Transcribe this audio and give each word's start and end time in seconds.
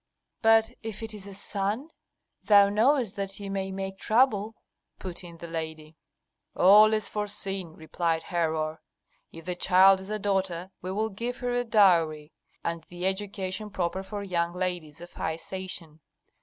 "But 0.41 0.71
if 0.81 1.03
it 1.03 1.13
is 1.13 1.27
a 1.27 1.33
son? 1.35 1.89
Thou 2.41 2.69
knowest 2.69 3.15
that 3.17 3.33
he 3.33 3.49
may 3.49 3.71
make 3.71 3.99
trouble," 3.99 4.55
put 4.97 5.23
in 5.23 5.37
the 5.37 5.45
lady. 5.45 5.95
"All 6.55 6.91
is 6.95 7.07
foreseen," 7.07 7.73
replied 7.73 8.23
Herhor. 8.23 8.81
"If 9.31 9.45
the 9.45 9.53
child 9.55 9.99
is 10.01 10.09
a 10.09 10.17
daughter, 10.17 10.71
we 10.81 10.91
will 10.91 11.09
give 11.09 11.37
her 11.37 11.53
a 11.53 11.63
dowry 11.63 12.33
and 12.63 12.83
the 12.85 13.05
education 13.05 13.69
proper 13.69 14.01
for 14.01 14.23
young 14.23 14.53
ladies 14.53 15.01
of 15.01 15.13
high 15.13 15.35
station. 15.35 15.99